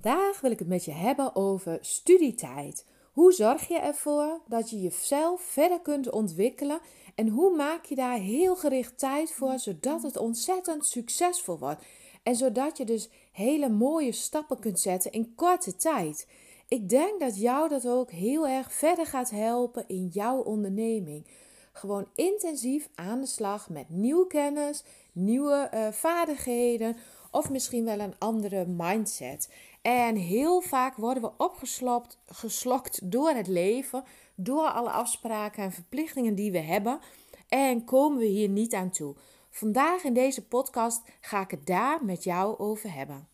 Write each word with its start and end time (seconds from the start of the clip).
Vandaag 0.00 0.40
wil 0.40 0.50
ik 0.50 0.58
het 0.58 0.68
met 0.68 0.84
je 0.84 0.92
hebben 0.92 1.36
over 1.36 1.78
studietijd. 1.80 2.86
Hoe 3.12 3.32
zorg 3.32 3.68
je 3.68 3.78
ervoor 3.78 4.40
dat 4.46 4.70
je 4.70 4.80
jezelf 4.80 5.42
verder 5.42 5.80
kunt 5.80 6.10
ontwikkelen 6.10 6.80
en 7.14 7.28
hoe 7.28 7.56
maak 7.56 7.84
je 7.84 7.94
daar 7.94 8.18
heel 8.18 8.56
gericht 8.56 8.98
tijd 8.98 9.32
voor 9.32 9.58
zodat 9.58 10.02
het 10.02 10.16
ontzettend 10.16 10.86
succesvol 10.86 11.58
wordt 11.58 11.84
en 12.22 12.34
zodat 12.34 12.76
je 12.76 12.84
dus 12.84 13.08
hele 13.32 13.68
mooie 13.68 14.12
stappen 14.12 14.58
kunt 14.58 14.80
zetten 14.80 15.12
in 15.12 15.34
korte 15.34 15.76
tijd. 15.76 16.28
Ik 16.68 16.88
denk 16.88 17.20
dat 17.20 17.40
jou 17.40 17.68
dat 17.68 17.86
ook 17.86 18.10
heel 18.10 18.48
erg 18.48 18.72
verder 18.72 19.06
gaat 19.06 19.30
helpen 19.30 19.84
in 19.86 20.06
jouw 20.06 20.38
onderneming. 20.38 21.26
Gewoon 21.72 22.08
intensief 22.14 22.88
aan 22.94 23.20
de 23.20 23.26
slag 23.26 23.68
met 23.68 23.88
nieuwe 23.88 24.26
kennis, 24.26 24.84
nieuwe 25.12 25.70
uh, 25.74 25.88
vaardigheden 25.92 26.96
of 27.30 27.50
misschien 27.50 27.84
wel 27.84 28.00
een 28.00 28.14
andere 28.18 28.66
mindset. 28.66 29.48
En 29.88 30.16
heel 30.16 30.60
vaak 30.60 30.96
worden 30.96 31.22
we 31.22 31.32
opgeslokt 31.36 32.18
geslokt 32.26 33.10
door 33.10 33.30
het 33.30 33.46
leven, 33.46 34.04
door 34.34 34.68
alle 34.68 34.90
afspraken 34.90 35.62
en 35.62 35.72
verplichtingen 35.72 36.34
die 36.34 36.52
we 36.52 36.58
hebben 36.58 37.00
en 37.48 37.84
komen 37.84 38.18
we 38.18 38.24
hier 38.24 38.48
niet 38.48 38.74
aan 38.74 38.90
toe. 38.90 39.16
Vandaag 39.50 40.04
in 40.04 40.14
deze 40.14 40.46
podcast 40.46 41.02
ga 41.20 41.40
ik 41.40 41.50
het 41.50 41.66
daar 41.66 42.04
met 42.04 42.24
jou 42.24 42.58
over 42.58 42.92
hebben. 42.94 43.28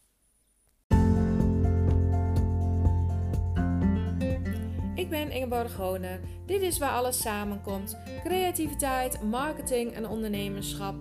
Ik 4.95 5.11
ben 5.11 5.31
Ingeborg 5.31 5.73
Groner. 5.73 6.21
Dit 6.47 6.63
is 6.63 6.79
waar 6.79 6.93
alles 6.93 7.21
samenkomt: 7.21 7.99
creativiteit, 8.23 9.23
marketing 9.23 9.93
en 9.93 10.09
ondernemerschap. 10.09 10.95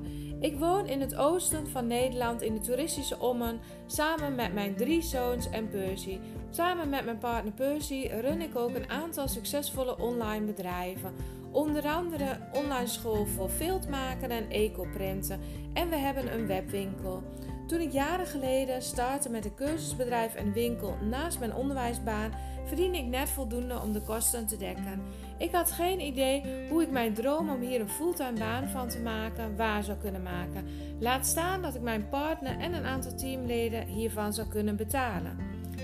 Ik 0.43 0.57
woon 0.57 0.87
in 0.87 1.01
het 1.01 1.15
oosten 1.15 1.67
van 1.67 1.87
Nederland 1.87 2.41
in 2.41 2.53
de 2.53 2.59
toeristische 2.59 3.19
Ommen 3.19 3.59
samen 3.85 4.35
met 4.35 4.53
mijn 4.53 4.75
drie 4.75 5.01
zoons 5.01 5.49
en 5.49 5.69
Percy. 5.69 6.19
Samen 6.49 6.89
met 6.89 7.05
mijn 7.05 7.17
partner 7.17 7.53
Percy 7.53 8.09
run 8.21 8.41
ik 8.41 8.55
ook 8.55 8.75
een 8.75 8.89
aantal 8.89 9.27
succesvolle 9.27 9.97
online 9.97 10.45
bedrijven. 10.45 11.13
Onder 11.51 11.83
andere 11.83 12.37
online 12.53 12.87
school 12.87 13.25
voor 13.25 13.49
filtmaken 13.49 14.29
en 14.29 14.49
ecoprinten. 14.49 15.39
En 15.73 15.89
we 15.89 15.95
hebben 15.95 16.33
een 16.33 16.47
webwinkel. 16.47 17.23
Toen 17.67 17.79
ik 17.79 17.91
jaren 17.91 18.27
geleden 18.27 18.81
startte 18.81 19.29
met 19.29 19.45
een 19.45 19.55
cursusbedrijf 19.55 20.35
en 20.35 20.53
winkel 20.53 20.95
naast 21.09 21.39
mijn 21.39 21.55
onderwijsbaan, 21.55 22.31
verdiende 22.65 22.97
ik 22.97 23.05
net 23.05 23.29
voldoende 23.29 23.79
om 23.79 23.93
de 23.93 24.01
kosten 24.01 24.47
te 24.47 24.57
dekken. 24.57 25.01
Ik 25.37 25.51
had 25.51 25.71
geen 25.71 25.99
idee 25.99 26.43
hoe 26.69 26.81
ik 26.81 26.91
mijn 26.91 27.13
droom 27.13 27.49
om 27.49 27.61
hier 27.61 27.81
een 27.81 27.89
fulltime 27.89 28.39
baan 28.39 28.69
van 28.69 28.89
te 28.89 28.99
maken 28.99 29.55
waar 29.55 29.83
zou 29.83 29.97
kunnen 29.97 30.23
maken. 30.23 30.67
Laat 30.99 31.25
staan 31.25 31.61
dat 31.61 31.75
ik 31.75 31.81
mijn 31.81 32.09
partner 32.09 32.59
en 32.59 32.73
een 32.73 32.85
aantal 32.85 33.15
teamleden 33.15 33.87
hiervan 33.87 34.33
zou 34.33 34.47
kunnen 34.47 34.75
betalen. 34.75 35.37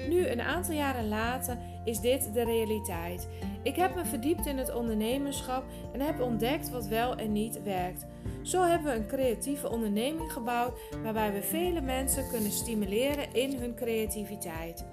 Nu, 0.10 0.28
een 0.28 0.42
aantal 0.42 0.76
jaren 0.76 1.08
later, 1.08 1.58
is 1.84 2.00
dit 2.00 2.34
de 2.34 2.44
realiteit. 2.44 3.28
Ik 3.64 3.76
heb 3.76 3.96
me 3.96 4.06
verdiept 4.06 4.46
in 4.46 4.58
het 4.58 4.74
ondernemerschap 4.74 5.64
en 5.94 6.00
heb 6.00 6.22
ontdekt 6.22 6.70
wat 6.70 6.88
wel 6.88 7.16
en 7.16 7.32
niet 7.32 7.64
werkt. 7.64 8.06
Zo 8.42 8.64
hebben 8.64 8.92
we 8.92 8.98
een 8.98 9.08
creatieve 9.08 9.70
onderneming 9.70 10.32
gebouwd 10.32 10.80
waarbij 11.04 11.34
we 11.34 11.42
vele 11.42 11.82
mensen 11.82 12.30
kunnen 12.30 12.52
stimuleren 12.52 13.34
in 13.34 13.58
hun 13.60 13.76
creativiteit. 13.76 14.86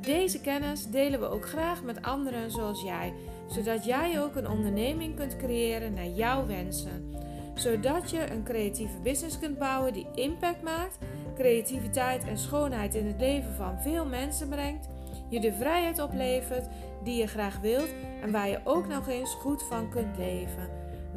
Deze 0.00 0.40
kennis 0.40 0.86
delen 0.86 1.20
we 1.20 1.26
ook 1.26 1.48
graag 1.48 1.82
met 1.82 2.02
anderen 2.02 2.50
zoals 2.50 2.82
jij, 2.82 3.14
zodat 3.48 3.84
jij 3.84 4.20
ook 4.20 4.36
een 4.36 4.48
onderneming 4.48 5.16
kunt 5.16 5.36
creëren 5.36 5.94
naar 5.94 6.08
jouw 6.08 6.46
wensen. 6.46 7.14
Zodat 7.54 8.10
je 8.10 8.30
een 8.30 8.44
creatieve 8.44 9.00
business 9.02 9.38
kunt 9.38 9.58
bouwen 9.58 9.92
die 9.92 10.06
impact 10.14 10.62
maakt, 10.62 10.98
creativiteit 11.34 12.24
en 12.24 12.38
schoonheid 12.38 12.94
in 12.94 13.06
het 13.06 13.20
leven 13.20 13.54
van 13.54 13.80
veel 13.80 14.06
mensen 14.06 14.48
brengt, 14.48 14.88
je 15.28 15.40
de 15.40 15.52
vrijheid 15.52 15.98
oplevert 15.98 16.68
die 17.04 17.16
je 17.16 17.26
graag 17.26 17.60
wilt 17.60 17.90
en 18.22 18.30
waar 18.30 18.48
je 18.48 18.60
ook 18.64 18.88
nog 18.88 19.08
eens 19.08 19.34
goed 19.34 19.62
van 19.62 19.90
kunt 19.90 20.16
leven. 20.16 20.68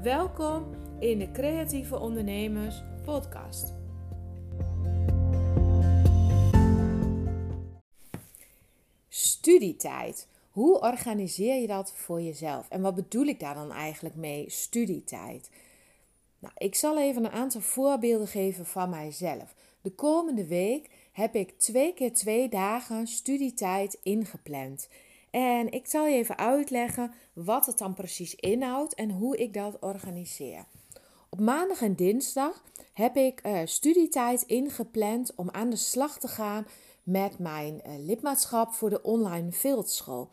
Welkom 0.02 0.66
in 1.00 1.20
de 1.20 1.32
Creatieve 1.32 2.00
Ondernemers 2.00 2.84
Podcast. 3.06 3.83
Studietijd. 9.54 10.28
Hoe 10.52 10.80
organiseer 10.80 11.62
je 11.62 11.68
dat 11.68 11.94
voor 11.96 12.22
jezelf? 12.22 12.70
En 12.70 12.82
wat 12.82 12.96
bedoel 12.96 13.26
ik 13.26 13.40
daar 13.40 13.54
dan 13.54 13.72
eigenlijk 13.72 14.16
mee, 14.16 14.50
studietijd? 14.50 15.50
Nou, 16.40 16.54
ik 16.58 16.76
zal 16.76 17.00
even 17.00 17.26
een 17.26 17.32
aantal 17.32 17.62
voorbeelden 17.62 18.28
geven 18.28 18.66
van 18.66 18.90
mijzelf. 18.90 19.56
De 19.82 19.92
komende 19.92 20.48
week 20.48 20.90
heb 21.12 21.36
ik 21.36 21.60
twee 21.60 21.94
keer 21.94 22.14
twee 22.14 22.50
dagen 22.50 23.08
studietijd 23.08 23.98
ingepland. 24.04 24.88
En 25.32 25.72
ik 25.72 25.88
zal 25.88 26.08
je 26.08 26.16
even 26.16 26.38
uitleggen 26.38 27.14
wat 27.34 27.66
het 27.66 27.78
dan 27.78 27.94
precies 27.94 28.36
inhoudt 28.36 28.94
en 28.94 29.12
hoe 29.12 29.38
ik 29.38 29.54
dat 29.54 29.80
organiseer. 29.80 30.66
Op 31.30 31.40
maandag 31.40 31.82
en 31.82 31.96
dinsdag 31.96 32.64
heb 32.94 33.16
ik 33.18 33.46
uh, 33.46 33.60
studietijd 33.64 34.42
ingepland 34.42 35.36
om 35.36 35.50
aan 35.50 35.70
de 35.70 35.76
slag 35.76 36.20
te 36.20 36.28
gaan 36.28 36.66
met 37.04 37.40
mijn 37.40 37.82
uh, 37.86 37.94
lidmaatschap 37.98 38.74
voor 38.74 38.90
de 38.90 39.02
online 39.02 39.52
fieldschool. 39.52 40.30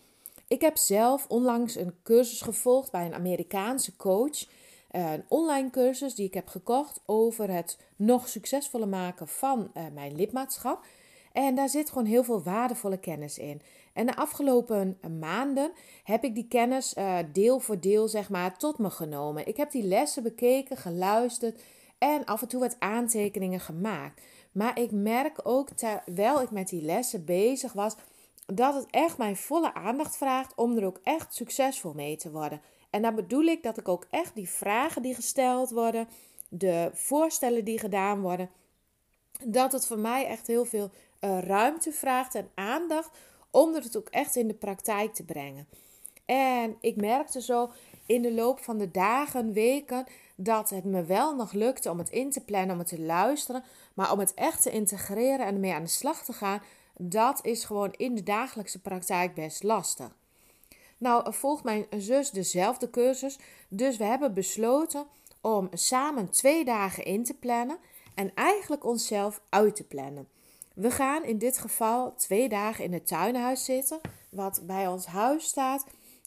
Ik 0.49 0.61
heb 0.61 0.77
zelf 0.77 1.27
onlangs 1.29 1.77
een 1.77 1.95
cursus 2.03 2.41
gevolgd 2.41 2.91
bij 2.91 3.07
een 3.07 3.15
Amerikaanse 3.15 3.97
coach. 3.97 4.45
Uh, 4.93 5.13
een 5.13 5.25
online 5.29 5.71
cursus 5.71 6.15
die 6.15 6.27
ik 6.27 6.35
heb 6.35 6.49
gekocht 6.49 7.03
over 7.07 7.51
het 7.51 7.79
nog 7.97 8.29
succesvoller 8.29 8.89
maken 8.89 9.29
van 9.29 9.71
mijn 9.93 10.17
lidmaatschap. 10.17 10.85
En 11.33 11.55
daar 11.55 11.69
zit 11.69 11.89
gewoon 11.89 12.05
heel 12.05 12.25
veel 12.25 12.43
waardevolle 12.43 12.99
kennis 12.99 13.39
in. 13.39 13.63
En 13.93 14.07
de 14.07 14.17
afgelopen 14.17 14.99
maanden 15.19 15.73
heb 16.05 16.25
ik 16.25 16.35
die 16.35 16.49
kennis 16.49 16.95
deel 17.33 17.61
voor 17.61 17.81
deel 17.81 18.09
zeg 18.09 18.31
maar 18.31 18.59
tot 18.59 18.79
me 18.79 18.91
genomen. 18.91 19.47
Ik 19.47 19.57
heb 19.57 19.71
die 19.71 19.83
lessen 19.83 20.23
bekeken, 20.23 20.77
geluisterd 20.77 21.61
en 21.99 22.25
af 22.25 22.43
en 22.43 22.49
toe 22.49 22.61
wat 22.61 22.77
aantekeningen 22.79 23.61
gemaakt. 23.61 24.21
Maar 24.53 24.79
ik 24.79 24.91
merk 24.91 25.41
ook 25.43 25.71
terwijl 25.71 26.43
ik 26.43 26.51
met 26.51 26.69
die 26.69 26.83
lessen 26.83 27.25
bezig 27.25 27.73
was 27.73 27.97
dat 28.47 28.75
het 28.75 28.87
echt 28.91 29.19
mijn 29.19 29.37
volle 29.37 29.75
aandacht 29.75 30.17
vraagt 30.17 30.55
om 30.55 30.77
er 30.77 30.85
ook 30.85 31.01
echt 31.03 31.35
succesvol 31.35 31.93
mee 31.93 32.17
te 32.17 32.31
worden. 32.31 32.61
En 32.91 33.03
daar 33.03 33.15
bedoel 33.15 33.45
ik 33.45 33.63
dat 33.63 33.79
ik 33.79 33.89
ook 33.89 34.07
echt 34.11 34.35
die 34.35 34.49
vragen 34.49 35.03
die 35.03 35.15
gesteld 35.15 35.71
worden, 35.71 36.09
de 36.49 36.91
voorstellen 36.93 37.65
die 37.65 37.79
gedaan 37.79 38.21
worden, 38.21 38.51
dat 39.45 39.73
het 39.73 39.87
voor 39.87 39.99
mij 39.99 40.27
echt 40.27 40.47
heel 40.47 40.65
veel 40.65 40.91
uh, 41.21 41.39
ruimte 41.39 41.93
vraagt 41.93 42.35
en 42.35 42.51
aandacht 42.55 43.11
om 43.51 43.75
het 43.75 43.97
ook 43.97 44.09
echt 44.09 44.37
in 44.37 44.49
de 44.49 44.55
praktijk 44.55 45.15
te 45.15 45.25
brengen. 45.25 45.69
En 46.25 46.77
ik 46.81 46.97
merkte 46.97 47.43
zo 47.43 47.71
in 48.07 48.23
de 48.23 48.33
loop 48.33 48.59
van 48.61 48.79
de 48.79 48.91
dagen, 48.91 49.53
weken, 49.53 50.07
dat 50.43 50.71
het 50.71 50.85
me 50.85 51.05
wel 51.05 51.35
nog 51.35 51.53
lukte 51.53 51.91
om 51.91 51.99
het 51.99 52.11
in 52.11 52.31
te 52.31 52.41
plannen, 52.41 52.73
om 52.73 52.79
het 52.79 52.89
te 52.89 53.01
luisteren. 53.01 53.65
Maar 53.95 54.13
om 54.13 54.19
het 54.19 54.35
echt 54.35 54.63
te 54.63 54.71
integreren 54.71 55.47
en 55.47 55.55
ermee 55.55 55.73
aan 55.73 55.83
de 55.83 55.89
slag 55.89 56.25
te 56.25 56.33
gaan, 56.33 56.63
dat 56.97 57.45
is 57.45 57.65
gewoon 57.65 57.93
in 57.97 58.15
de 58.15 58.23
dagelijkse 58.23 58.81
praktijk 58.81 59.35
best 59.35 59.63
lastig. 59.63 60.17
Nou, 60.99 61.35
volgt 61.35 61.65
mijn 61.65 61.87
zus 61.97 62.31
dezelfde 62.31 62.91
cursus, 62.91 63.39
dus 63.69 63.97
we 63.97 64.05
hebben 64.05 64.35
besloten 64.35 65.07
om 65.41 65.69
samen 65.73 66.31
twee 66.31 66.65
dagen 66.65 67.05
in 67.05 67.25
te 67.25 67.35
plannen 67.35 67.79
en 68.15 68.35
eigenlijk 68.35 68.85
onszelf 68.85 69.41
uit 69.49 69.77
te 69.77 69.85
plannen. 69.85 70.29
We 70.75 70.91
gaan 70.91 71.25
in 71.25 71.39
dit 71.39 71.59
geval 71.59 72.15
twee 72.15 72.49
dagen 72.49 72.85
in 72.85 72.93
het 72.93 73.07
tuinhuis 73.07 73.65
zitten, 73.65 74.01
wat 74.31 74.61
bij 74.63 74.87
ons 74.87 75.07
huis 75.07 75.45
staat. 75.45 75.85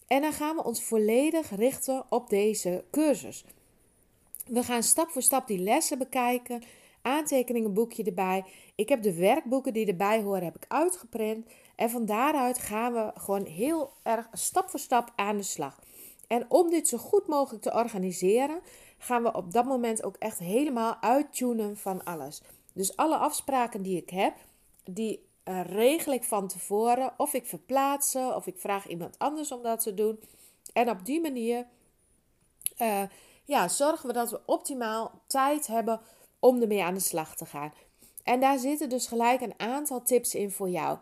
En 0.08 0.22
dan 0.22 0.34
gaan 0.34 0.56
we 0.56 0.64
ons 0.64 0.84
volledig 0.84 1.56
richten 1.56 2.06
op 2.10 2.30
deze 2.30 2.84
cursus. 2.92 3.46
We 4.46 4.64
gaan 4.64 4.84
stap 4.84 5.10
voor 5.10 5.22
stap 5.22 5.48
die 5.48 5.60
lessen 5.60 5.98
bekijken, 5.98 6.64
aantekeningenboekje 7.02 8.04
erbij. 8.04 8.46
Ik 8.76 8.90
heb 8.90 9.02
de 9.02 9.14
werkboeken 9.14 9.74
die 9.74 9.88
erbij 9.88 10.22
horen, 10.22 10.44
heb 10.44 10.56
ik 10.56 10.66
uitgeprint. 10.68 11.48
En 11.76 11.90
van 11.90 12.06
daaruit 12.06 12.58
gaan 12.58 12.94
we 12.94 13.12
gewoon 13.16 13.46
heel 13.46 13.94
erg 14.04 14.28
stap 14.32 14.70
voor 14.70 14.80
stap 14.80 15.12
aan 15.16 15.38
de 15.38 15.44
slag. 15.44 15.80
En 16.28 16.46
om 16.50 16.70
dit 16.70 16.88
zo 16.88 16.98
goed 16.98 17.28
mogelijk 17.28 17.64
te 17.64 17.74
organiseren, 17.74 18.60
gaan 18.98 19.24
we 19.24 19.34
op 19.34 19.52
dat 19.52 19.66
moment 19.66 20.04
ook 20.04 20.16
echt 20.20 20.40
helemaal 20.40 20.98
uittunen 21.02 21.78
van 21.78 22.04
alles. 22.04 22.42
Dus 22.74 22.96
alle 22.96 23.18
afspraken 23.18 23.82
die 23.82 23.98
ik 23.98 24.10
heb, 24.10 24.36
die 24.84 25.26
uh, 25.46 25.62
regel 25.66 26.14
ik 26.14 26.24
van 26.24 26.48
tevoren. 26.48 27.14
Of 27.18 27.34
ik 27.34 27.46
verplaats 27.46 28.12
ze, 28.12 28.34
of 28.36 28.48
ik 28.48 28.58
vraag 28.58 28.88
iemand 28.88 29.20
anders 29.20 29.52
om 29.52 29.62
dat 29.62 29.84
te 29.84 29.94
doen. 29.94 30.20
En 30.74 30.90
op 30.90 31.06
die 31.06 31.22
manier 31.22 31.66
uh, 32.82 33.02
ja, 33.44 33.68
zorgen 33.68 34.08
we 34.08 34.14
dat 34.14 34.32
we 34.32 34.42
optimaal 34.46 35.22
tijd 35.28 35.68
hebben 35.68 36.02
om 36.40 36.62
ermee 36.62 36.84
aan 36.84 36.94
de 36.94 37.00
slag 37.00 37.36
te 37.36 37.46
gaan. 37.46 37.74
En 38.24 38.40
daar 38.40 38.58
zitten 38.58 38.90
dus 38.90 39.08
gelijk 39.08 39.42
een 39.42 39.60
aantal 39.60 40.04
tips 40.04 40.36
in 40.36 40.52
voor 40.52 40.70
jou. 40.70 40.98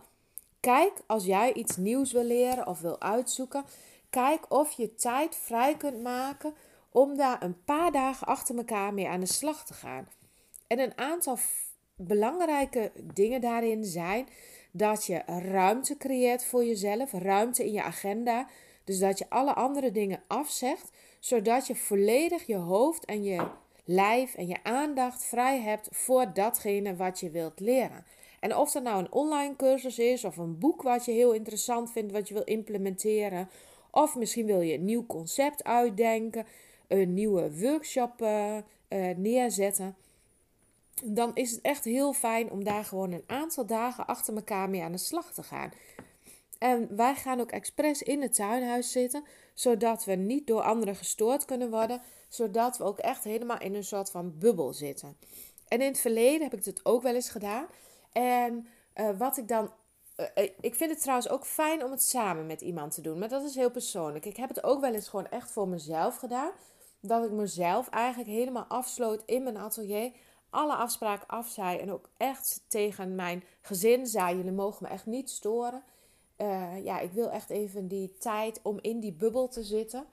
Kijk 0.59 0.93
als 1.05 1.25
jij 1.25 1.53
iets 1.53 1.77
nieuws 1.77 2.11
wil 2.11 2.23
leren 2.23 2.67
of 2.67 2.79
wil 2.79 3.01
uitzoeken. 3.01 3.63
Kijk 4.09 4.45
of 4.49 4.71
je 4.71 4.95
tijd 4.95 5.35
vrij 5.35 5.77
kunt 5.77 6.01
maken 6.01 6.53
om 6.91 7.17
daar 7.17 7.43
een 7.43 7.63
paar 7.63 7.91
dagen 7.91 8.27
achter 8.27 8.57
elkaar 8.57 8.93
mee 8.93 9.07
aan 9.07 9.19
de 9.19 9.25
slag 9.25 9.65
te 9.65 9.73
gaan. 9.73 10.07
En 10.67 10.79
een 10.79 10.97
aantal 10.97 11.38
belangrijke 11.95 12.91
dingen 13.13 13.41
daarin 13.41 13.83
zijn 13.83 14.27
dat 14.71 15.05
je 15.05 15.21
ruimte 15.25 15.97
creëert 15.97 16.45
voor 16.45 16.65
jezelf, 16.65 17.11
ruimte 17.11 17.65
in 17.65 17.71
je 17.71 17.83
agenda. 17.83 18.47
Dus 18.83 18.99
dat 18.99 19.17
je 19.17 19.29
alle 19.29 19.53
andere 19.53 19.91
dingen 19.91 20.23
afzegt, 20.27 20.89
zodat 21.21 21.68
je 21.68 21.75
volledig 21.75 22.45
je 22.45 22.56
hoofd 22.56 23.06
en 23.06 23.23
je 23.23 23.47
lijf 23.85 24.35
en 24.35 24.47
je 24.47 24.63
aandacht 24.63 25.25
vrij 25.25 25.59
hebt 25.59 25.88
voor 25.91 26.33
datgene 26.33 26.95
wat 26.95 27.19
je 27.19 27.29
wilt 27.29 27.59
leren. 27.59 28.06
En 28.39 28.56
of 28.56 28.71
dat 28.71 28.83
nou 28.83 29.00
een 29.00 29.12
online 29.12 29.56
cursus 29.56 30.00
is 30.00 30.23
of 30.23 30.38
een 30.38 30.57
boek 30.57 30.81
wat 30.81 31.06
je 31.06 31.12
heel 31.12 31.33
interessant 31.33 31.91
vindt, 31.91 32.12
wat 32.12 32.27
je 32.27 32.33
wil 32.33 32.44
implementeren. 32.44 33.50
Of 33.91 34.15
misschien 34.15 34.45
wil 34.45 34.62
je 34.62 34.73
een 34.73 34.85
nieuw 34.85 35.06
concept 35.06 35.63
uitdenken, 35.63 36.45
een 36.88 37.13
nieuwe 37.13 37.59
workshop 37.59 38.21
uh, 38.21 38.57
neerzetten. 39.15 39.95
Dan 41.03 41.31
is 41.35 41.51
het 41.51 41.62
echt 41.62 41.83
heel 41.83 42.13
fijn 42.13 42.51
om 42.51 42.63
daar 42.63 42.83
gewoon 42.83 43.12
een 43.12 43.24
aantal 43.27 43.65
dagen 43.65 44.07
achter 44.07 44.35
elkaar 44.35 44.69
mee 44.69 44.83
aan 44.83 44.91
de 44.91 44.97
slag 44.97 45.33
te 45.33 45.44
gaan. 45.44 45.71
En 46.59 46.95
wij 46.95 47.15
gaan 47.15 47.39
ook 47.39 47.51
expres 47.51 48.03
in 48.03 48.21
het 48.21 48.33
tuinhuis 48.33 48.91
zitten, 48.91 49.24
zodat 49.62 50.06
we 50.06 50.16
niet 50.16 50.48
door 50.48 50.62
anderen 50.62 50.96
gestoord 50.96 51.46
kunnen 51.46 51.69
worden, 51.69 52.02
zodat 52.30 52.78
we 52.78 52.84
ook 52.84 52.98
echt 52.98 53.24
helemaal 53.24 53.60
in 53.60 53.75
een 53.75 53.84
soort 53.84 54.12
van 54.12 54.38
bubbel 54.38 54.74
zitten. 54.74 55.18
En 55.68 55.81
in 55.81 55.88
het 55.88 56.00
verleden 56.00 56.42
heb 56.42 56.60
ik 56.60 56.66
het 56.66 56.86
ook 56.86 57.02
wel 57.02 57.16
eens 57.16 57.30
gedaan. 57.30 57.66
En 58.12 58.68
uh, 58.96 59.10
wat 59.18 59.38
ik 59.38 59.48
dan. 59.48 59.72
Uh, 60.18 60.44
ik 60.60 60.75
vind 60.75 60.92
het 60.92 61.02
trouwens 61.02 61.30
ook 61.30 61.46
fijn 61.46 61.84
om 61.84 61.92
het 61.92 62.04
samen 62.04 62.46
met 62.46 62.62
iemand 62.62 62.94
te 62.94 63.02
doen. 63.02 63.19
Maar 63.19 63.30
dat 63.30 63.44
is 63.44 63.56
heel 63.56 63.72
persoonlijk. 63.72 64.25
Ik 64.25 64.38
heb 64.38 64.50
het 64.50 64.63
ook 64.63 64.81
wel 64.81 64.94
eens 64.94 65.08
gewoon 65.08 65.30
echt 65.30 65.52
voor 65.52 65.68
mezelf 65.68 66.18
gedaan. 66.18 66.52
Dat 67.00 67.25
ik 67.25 67.31
mezelf 67.31 67.90
eigenlijk 67.90 68.30
helemaal 68.30 68.66
afsloot 68.68 69.24
in 69.25 69.44
mijn 69.44 69.58
atelier. 69.58 70.12
Alle 70.50 70.74
afspraken 70.74 71.28
afzei. 71.28 71.78
En 71.78 71.92
ook 71.92 72.10
echt 72.18 72.63
tegen 72.68 73.16
mijn 73.16 73.44
gezin 73.62 74.08
zei: 74.08 74.36
Jullie 74.36 74.52
mogen 74.52 74.84
me 74.84 74.90
echt 74.90 75.06
niet 75.06 75.30
storen. 75.30 75.84
Uh, 76.41 76.83
ja, 76.83 76.99
ik 76.99 77.11
wil 77.11 77.29
echt 77.29 77.49
even 77.49 77.88
die 77.88 78.17
tijd 78.17 78.59
om 78.63 78.79
in 78.81 78.99
die 78.99 79.13
bubbel 79.13 79.47
te 79.47 79.63
zitten. 79.63 80.05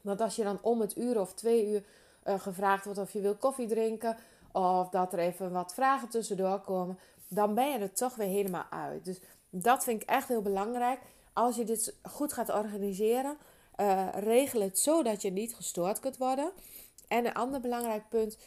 Want 0.00 0.20
als 0.20 0.36
je 0.36 0.42
dan 0.42 0.58
om 0.62 0.80
het 0.80 0.96
uur 0.96 1.20
of 1.20 1.34
twee 1.34 1.66
uur 1.66 1.84
gevraagd 2.24 2.84
wordt 2.84 3.00
of 3.00 3.12
je 3.12 3.20
wil 3.20 3.34
koffie 3.34 3.66
drinken 3.66 4.16
of 4.52 4.88
dat 4.88 5.12
er 5.12 5.18
even 5.18 5.52
wat 5.52 5.74
vragen 5.74 6.08
tussendoor 6.08 6.60
komen, 6.60 6.98
dan 7.28 7.54
ben 7.54 7.70
je 7.70 7.78
er 7.78 7.92
toch 7.92 8.14
weer 8.14 8.26
helemaal 8.26 8.66
uit. 8.70 9.04
Dus 9.04 9.20
dat 9.50 9.84
vind 9.84 10.02
ik 10.02 10.08
echt 10.08 10.28
heel 10.28 10.42
belangrijk. 10.42 11.00
Als 11.32 11.56
je 11.56 11.64
dit 11.64 11.94
goed 12.02 12.32
gaat 12.32 12.52
organiseren, 12.52 13.36
uh, 13.76 14.08
regel 14.14 14.60
het 14.60 14.78
zo 14.78 15.02
dat 15.02 15.22
je 15.22 15.30
niet 15.30 15.54
gestoord 15.54 16.00
kunt 16.00 16.16
worden. 16.16 16.52
En 17.08 17.26
een 17.26 17.34
ander 17.34 17.60
belangrijk 17.60 18.08
punt 18.08 18.38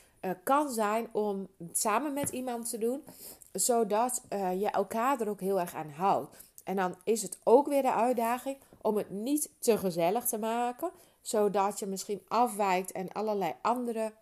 kan 0.44 0.72
zijn 0.72 1.08
om 1.12 1.48
samen 1.72 2.14
met 2.14 2.30
iemand 2.30 2.70
te 2.70 2.78
doen, 2.78 3.04
zodat 3.52 4.22
je 4.30 4.70
elkaar 4.72 5.22
er 5.22 5.30
ook 5.30 5.40
heel 5.40 5.60
erg 5.60 5.76
aan 5.76 5.90
houdt. 5.90 6.38
En 6.66 6.76
dan 6.76 6.96
is 7.04 7.22
het 7.22 7.40
ook 7.44 7.68
weer 7.68 7.82
de 7.82 7.94
uitdaging 7.94 8.58
om 8.82 8.98
het 8.98 9.10
niet 9.10 9.50
te 9.60 9.78
gezellig 9.78 10.26
te 10.26 10.38
maken, 10.38 10.92
zodat 11.22 11.80
je 11.80 11.86
misschien 11.86 12.22
afwijkt 12.28 12.92
en 12.92 13.12
allerlei 13.12 13.54
andere 13.62 14.14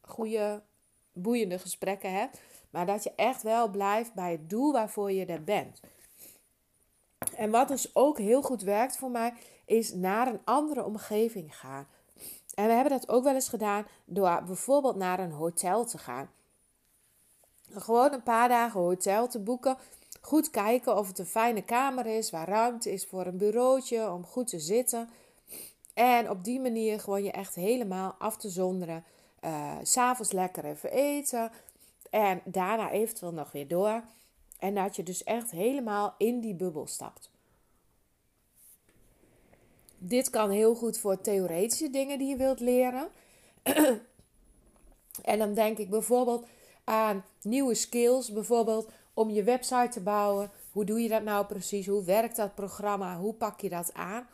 goede 0.00 0.62
boeiende 1.12 1.58
gesprekken 1.58 2.12
hebt. 2.12 2.40
Maar 2.70 2.86
dat 2.86 3.02
je 3.02 3.12
echt 3.16 3.42
wel 3.42 3.68
blijft 3.68 4.14
bij 4.14 4.32
het 4.32 4.50
doel 4.50 4.72
waarvoor 4.72 5.12
je 5.12 5.26
er 5.26 5.44
bent. 5.44 5.80
En 7.36 7.50
wat 7.50 7.68
dus 7.68 7.94
ook 7.94 8.18
heel 8.18 8.42
goed 8.42 8.62
werkt 8.62 8.96
voor 8.96 9.10
mij, 9.10 9.32
is 9.64 9.92
naar 9.92 10.26
een 10.26 10.40
andere 10.44 10.84
omgeving 10.84 11.56
gaan. 11.56 11.86
En 12.54 12.66
we 12.66 12.72
hebben 12.72 12.92
dat 12.92 13.08
ook 13.08 13.24
wel 13.24 13.34
eens 13.34 13.48
gedaan 13.48 13.86
door 14.04 14.42
bijvoorbeeld 14.46 14.96
naar 14.96 15.18
een 15.18 15.32
hotel 15.32 15.84
te 15.84 15.98
gaan. 15.98 16.30
Gewoon 17.70 18.12
een 18.12 18.22
paar 18.22 18.48
dagen 18.48 18.80
hotel 18.80 19.28
te 19.28 19.38
boeken. 19.38 19.76
Goed 20.26 20.50
kijken 20.50 20.96
of 20.98 21.08
het 21.08 21.18
een 21.18 21.26
fijne 21.26 21.62
kamer 21.62 22.06
is, 22.06 22.30
waar 22.30 22.48
ruimte 22.48 22.92
is 22.92 23.06
voor 23.06 23.26
een 23.26 23.36
bureautje 23.36 24.10
om 24.10 24.24
goed 24.24 24.46
te 24.46 24.58
zitten. 24.58 25.08
En 25.94 26.30
op 26.30 26.44
die 26.44 26.60
manier 26.60 27.00
gewoon 27.00 27.24
je 27.24 27.30
echt 27.30 27.54
helemaal 27.54 28.14
af 28.18 28.36
te 28.36 28.48
zonderen 28.48 29.04
uh, 29.44 29.72
S'avonds 29.82 30.32
lekker 30.32 30.64
even 30.64 30.90
eten. 30.90 31.50
En 32.10 32.40
daarna 32.44 32.90
eventueel 32.90 33.32
nog 33.32 33.52
weer 33.52 33.68
door. 33.68 34.02
En 34.58 34.74
dat 34.74 34.96
je 34.96 35.02
dus 35.02 35.24
echt 35.24 35.50
helemaal 35.50 36.14
in 36.18 36.40
die 36.40 36.54
bubbel 36.54 36.86
stapt. 36.86 37.30
Dit 39.98 40.30
kan 40.30 40.50
heel 40.50 40.74
goed 40.74 40.98
voor 40.98 41.20
theoretische 41.20 41.90
dingen 41.90 42.18
die 42.18 42.28
je 42.28 42.36
wilt 42.36 42.60
leren. 42.60 43.08
en 45.22 45.38
dan 45.38 45.54
denk 45.54 45.78
ik 45.78 45.90
bijvoorbeeld 45.90 46.46
aan 46.84 47.24
nieuwe 47.42 47.74
skills. 47.74 48.32
Bijvoorbeeld 48.32 48.90
om 49.16 49.30
je 49.30 49.42
website 49.42 49.88
te 49.88 50.00
bouwen. 50.00 50.50
Hoe 50.72 50.84
doe 50.84 51.00
je 51.00 51.08
dat 51.08 51.22
nou 51.22 51.46
precies? 51.46 51.86
Hoe 51.86 52.04
werkt 52.04 52.36
dat 52.36 52.54
programma? 52.54 53.16
Hoe 53.16 53.34
pak 53.34 53.60
je 53.60 53.68
dat 53.68 53.94
aan? 53.94 54.28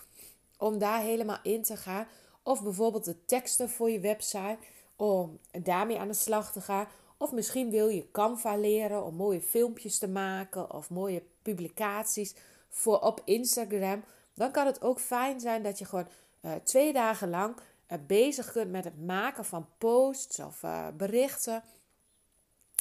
Om 0.58 0.78
daar 0.78 1.00
helemaal 1.00 1.38
in 1.42 1.62
te 1.62 1.76
gaan. 1.76 2.06
Of 2.42 2.62
bijvoorbeeld 2.62 3.04
de 3.04 3.24
teksten 3.24 3.70
voor 3.70 3.90
je 3.90 4.00
website 4.00 4.58
om 4.96 5.38
daarmee 5.62 5.98
aan 5.98 6.08
de 6.08 6.14
slag 6.14 6.52
te 6.52 6.60
gaan. 6.60 6.86
Of 7.16 7.32
misschien 7.32 7.70
wil 7.70 7.88
je 7.88 8.10
Canva 8.10 8.56
leren 8.56 9.04
om 9.04 9.14
mooie 9.14 9.40
filmpjes 9.40 9.98
te 9.98 10.08
maken 10.08 10.74
of 10.74 10.90
mooie 10.90 11.22
publicaties 11.42 12.34
voor 12.68 12.98
op 12.98 13.22
Instagram. 13.24 14.04
Dan 14.34 14.50
kan 14.50 14.66
het 14.66 14.82
ook 14.82 15.00
fijn 15.00 15.40
zijn 15.40 15.62
dat 15.62 15.78
je 15.78 15.84
gewoon 15.84 16.08
uh, 16.40 16.52
twee 16.64 16.92
dagen 16.92 17.30
lang 17.30 17.56
uh, 17.56 17.98
bezig 18.06 18.52
kunt 18.52 18.70
met 18.70 18.84
het 18.84 19.06
maken 19.06 19.44
van 19.44 19.66
posts 19.78 20.38
of 20.38 20.62
uh, 20.62 20.86
berichten. 20.96 21.62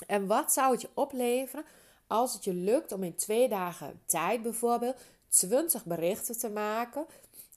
En 0.08 0.28
wat 0.28 0.54
zou 0.54 0.72
het 0.72 0.82
je 0.82 0.90
opleveren 0.94 1.66
als 2.12 2.34
het 2.34 2.44
je 2.44 2.54
lukt 2.54 2.92
om 2.92 3.04
in 3.04 3.16
twee 3.16 3.50
dagen 3.50 4.02
tijd 4.06 4.42
bijvoorbeeld 4.42 4.96
20 5.30 5.86
berichten 5.86 6.38
te 6.38 6.50
maken, 6.50 7.06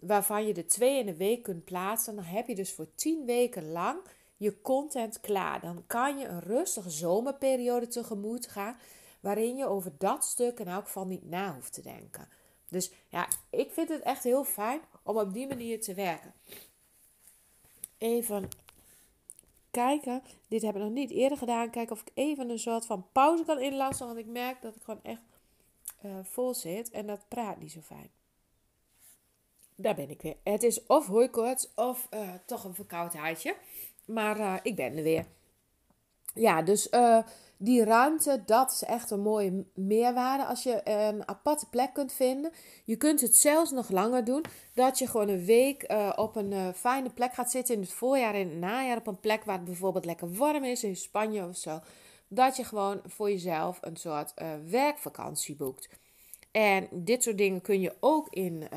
waarvan 0.00 0.46
je 0.46 0.54
de 0.54 0.66
twee 0.66 0.98
in 0.98 1.06
de 1.06 1.16
week 1.16 1.42
kunt 1.42 1.64
plaatsen? 1.64 2.14
Dan 2.14 2.24
heb 2.24 2.48
je 2.48 2.54
dus 2.54 2.72
voor 2.72 2.86
10 2.94 3.24
weken 3.24 3.72
lang 3.72 3.98
je 4.36 4.60
content 4.60 5.20
klaar. 5.20 5.60
Dan 5.60 5.82
kan 5.86 6.18
je 6.18 6.26
een 6.26 6.40
rustige 6.40 6.90
zomerperiode 6.90 7.88
tegemoet 7.88 8.46
gaan. 8.46 8.76
Waarin 9.20 9.56
je 9.56 9.66
over 9.66 9.92
dat 9.98 10.24
stuk 10.24 10.60
in 10.60 10.68
elk 10.68 10.84
geval 10.84 11.06
niet 11.06 11.30
na 11.30 11.54
hoeft 11.54 11.72
te 11.72 11.82
denken. 11.82 12.28
Dus 12.68 12.90
ja, 13.08 13.28
ik 13.50 13.70
vind 13.72 13.88
het 13.88 14.02
echt 14.02 14.24
heel 14.24 14.44
fijn 14.44 14.80
om 15.02 15.16
op 15.16 15.32
die 15.32 15.46
manier 15.46 15.80
te 15.80 15.94
werken. 15.94 16.34
Even 17.98 18.48
kijken. 19.74 20.22
Dit 20.48 20.62
heb 20.62 20.74
ik 20.74 20.82
nog 20.82 20.90
niet 20.90 21.10
eerder 21.10 21.38
gedaan. 21.38 21.70
Kijken 21.70 21.94
of 21.94 22.00
ik 22.00 22.10
even 22.14 22.50
een 22.50 22.58
soort 22.58 22.86
van 22.86 23.06
pauze 23.12 23.44
kan 23.44 23.60
inlassen. 23.60 24.06
Want 24.06 24.18
ik 24.18 24.26
merk 24.26 24.62
dat 24.62 24.76
ik 24.76 24.82
gewoon 24.82 25.02
echt 25.02 25.22
uh, 26.04 26.12
vol 26.22 26.54
zit. 26.54 26.90
En 26.90 27.06
dat 27.06 27.28
praat 27.28 27.58
niet 27.58 27.72
zo 27.72 27.80
fijn. 27.80 28.10
Daar 29.74 29.94
ben 29.94 30.10
ik 30.10 30.22
weer. 30.22 30.36
Het 30.42 30.62
is 30.62 30.86
of 30.86 31.06
hooikoorts 31.06 31.68
of 31.74 32.08
uh, 32.14 32.28
toch 32.46 32.64
een 32.64 32.74
verkoudheidje. 32.74 33.56
Maar 34.04 34.38
uh, 34.38 34.56
ik 34.62 34.76
ben 34.76 34.96
er 34.96 35.02
weer. 35.02 35.26
Ja, 36.34 36.62
dus 36.62 36.88
die 37.64 37.84
ruimte, 37.84 38.42
dat 38.46 38.70
is 38.70 38.82
echt 38.82 39.10
een 39.10 39.20
mooie 39.20 39.64
meerwaarde. 39.74 40.44
Als 40.44 40.62
je 40.62 40.88
een 40.88 41.28
aparte 41.28 41.68
plek 41.68 41.92
kunt 41.92 42.12
vinden. 42.12 42.52
Je 42.84 42.96
kunt 42.96 43.20
het 43.20 43.36
zelfs 43.36 43.70
nog 43.70 43.90
langer 43.90 44.24
doen. 44.24 44.44
Dat 44.74 44.98
je 44.98 45.06
gewoon 45.06 45.28
een 45.28 45.44
week 45.44 45.92
uh, 45.92 46.12
op 46.16 46.36
een 46.36 46.74
fijne 46.74 47.10
plek 47.10 47.34
gaat 47.34 47.50
zitten 47.50 47.74
in 47.74 47.80
het 47.80 47.92
voorjaar 47.92 48.34
en 48.34 48.40
in 48.40 48.48
het 48.48 48.58
najaar. 48.58 48.96
Op 48.96 49.06
een 49.06 49.20
plek 49.20 49.44
waar 49.44 49.56
het 49.56 49.64
bijvoorbeeld 49.64 50.04
lekker 50.04 50.34
warm 50.34 50.64
is, 50.64 50.84
in 50.84 50.96
Spanje 50.96 51.48
of 51.48 51.56
zo. 51.56 51.80
Dat 52.28 52.56
je 52.56 52.64
gewoon 52.64 53.00
voor 53.06 53.30
jezelf 53.30 53.78
een 53.80 53.96
soort 53.96 54.34
werkvakantie 54.70 55.56
boekt. 55.56 55.88
En 56.50 56.88
dit 56.90 57.22
soort 57.22 57.38
dingen 57.38 57.60
kun 57.60 57.80
je 57.80 57.94
ook 58.00 58.28
in 58.30 58.68